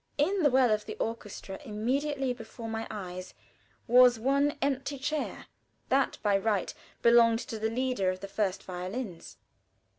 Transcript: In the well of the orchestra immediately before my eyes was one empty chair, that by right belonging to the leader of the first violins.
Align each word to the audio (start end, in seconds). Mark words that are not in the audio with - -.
In 0.17 0.41
the 0.41 0.49
well 0.49 0.71
of 0.71 0.87
the 0.87 0.95
orchestra 0.97 1.59
immediately 1.63 2.33
before 2.33 2.67
my 2.67 2.87
eyes 2.89 3.35
was 3.85 4.17
one 4.19 4.57
empty 4.59 4.97
chair, 4.97 5.45
that 5.89 6.17
by 6.23 6.35
right 6.39 6.73
belonging 7.03 7.37
to 7.45 7.59
the 7.59 7.69
leader 7.69 8.09
of 8.09 8.19
the 8.21 8.27
first 8.27 8.63
violins. 8.63 9.37